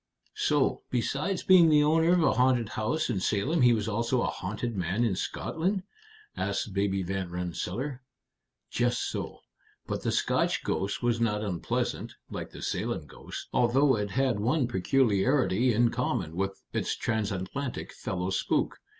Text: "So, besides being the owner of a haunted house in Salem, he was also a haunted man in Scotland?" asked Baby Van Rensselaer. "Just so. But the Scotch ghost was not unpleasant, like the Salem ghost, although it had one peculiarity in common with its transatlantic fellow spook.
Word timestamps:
"So, 0.37 0.81
besides 0.89 1.43
being 1.43 1.69
the 1.69 1.83
owner 1.83 2.11
of 2.13 2.23
a 2.23 2.33
haunted 2.33 2.69
house 2.69 3.07
in 3.07 3.19
Salem, 3.19 3.61
he 3.61 3.71
was 3.71 3.87
also 3.87 4.23
a 4.23 4.33
haunted 4.33 4.75
man 4.75 5.03
in 5.03 5.15
Scotland?" 5.15 5.83
asked 6.35 6.73
Baby 6.73 7.03
Van 7.03 7.29
Rensselaer. 7.29 8.01
"Just 8.71 9.07
so. 9.07 9.41
But 9.85 10.01
the 10.01 10.11
Scotch 10.11 10.63
ghost 10.63 11.03
was 11.03 11.21
not 11.21 11.43
unpleasant, 11.43 12.13
like 12.31 12.49
the 12.49 12.63
Salem 12.63 13.05
ghost, 13.05 13.47
although 13.53 13.95
it 13.95 14.09
had 14.09 14.39
one 14.39 14.67
peculiarity 14.67 15.71
in 15.71 15.91
common 15.91 16.35
with 16.35 16.59
its 16.73 16.95
transatlantic 16.95 17.93
fellow 17.93 18.31
spook. 18.31 18.79